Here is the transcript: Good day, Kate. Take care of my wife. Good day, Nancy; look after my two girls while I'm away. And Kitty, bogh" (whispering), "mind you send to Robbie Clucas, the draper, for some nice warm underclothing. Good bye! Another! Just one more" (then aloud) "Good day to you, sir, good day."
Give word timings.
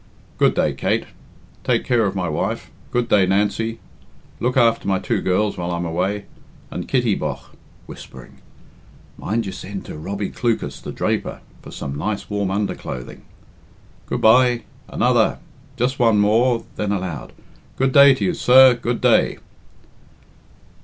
Good 0.39 0.55
day, 0.55 0.73
Kate. 0.73 1.05
Take 1.63 1.85
care 1.85 2.05
of 2.07 2.15
my 2.15 2.27
wife. 2.27 2.71
Good 2.89 3.07
day, 3.07 3.27
Nancy; 3.27 3.77
look 4.39 4.57
after 4.57 4.87
my 4.87 4.97
two 4.97 5.21
girls 5.21 5.59
while 5.59 5.69
I'm 5.69 5.85
away. 5.85 6.25
And 6.71 6.87
Kitty, 6.87 7.13
bogh" 7.13 7.51
(whispering), 7.85 8.39
"mind 9.15 9.45
you 9.45 9.51
send 9.51 9.85
to 9.85 9.97
Robbie 9.99 10.31
Clucas, 10.31 10.81
the 10.81 10.91
draper, 10.91 11.41
for 11.61 11.69
some 11.69 11.99
nice 11.99 12.31
warm 12.31 12.49
underclothing. 12.49 13.21
Good 14.07 14.21
bye! 14.21 14.63
Another! 14.89 15.37
Just 15.77 15.99
one 15.99 16.17
more" 16.17 16.63
(then 16.77 16.91
aloud) 16.91 17.31
"Good 17.75 17.91
day 17.91 18.15
to 18.15 18.25
you, 18.25 18.33
sir, 18.33 18.73
good 18.73 19.01
day." 19.01 19.37